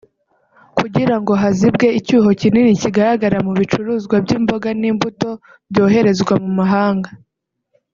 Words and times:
kugira 0.77 1.15
ngo 1.21 1.33
hazibwe 1.41 1.87
icyuho 1.99 2.29
kinini 2.41 2.71
kigaragara 2.81 3.37
mu 3.45 3.53
bicuruzwa 3.59 4.15
by’imboga 4.23 4.69
n’imbuto 4.81 5.29
byoherezwa 5.71 6.33
mu 6.43 6.51
mahanga 6.59 7.09